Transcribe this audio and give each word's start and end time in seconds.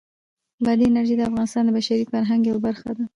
بادي 0.65 0.85
انرژي 0.89 1.15
د 1.17 1.21
افغانستان 1.29 1.63
د 1.65 1.69
بشري 1.77 2.05
فرهنګ 2.11 2.41
یوه 2.49 2.61
برخه 2.67 2.89
ده. 2.97 3.03